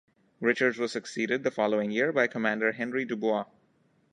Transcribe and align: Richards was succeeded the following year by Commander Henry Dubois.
Richards 0.39 0.79
was 0.79 0.91
succeeded 0.91 1.43
the 1.43 1.51
following 1.51 1.91
year 1.91 2.11
by 2.11 2.25
Commander 2.25 2.71
Henry 2.71 3.05
Dubois. 3.05 3.45